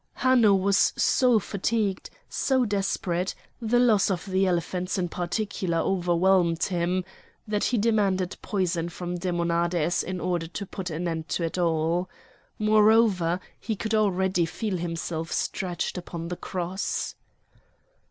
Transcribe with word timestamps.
Hanno 0.15 0.55
was 0.55 0.93
so 0.97 1.37
fatigued, 1.37 2.09
so 2.27 2.65
desperate—the 2.65 3.77
loss 3.77 4.09
of 4.09 4.25
the 4.25 4.47
elephants 4.47 4.97
in 4.97 5.07
particular 5.09 5.77
overwhelmed 5.77 6.63
him—that 6.63 7.65
he 7.65 7.77
demanded 7.77 8.35
poison 8.41 8.89
from 8.89 9.19
Demonades 9.19 10.01
in 10.01 10.19
order 10.19 10.47
to 10.47 10.65
put 10.65 10.89
an 10.89 11.07
end 11.07 11.29
to 11.29 11.43
it 11.43 11.59
all. 11.59 12.09
Moreover 12.57 13.39
he 13.59 13.75
could 13.75 13.93
already 13.93 14.47
feel 14.47 14.77
himself 14.77 15.31
stretched 15.31 15.99
upon 15.99 16.29
the 16.29 16.35
cross. 16.35 17.13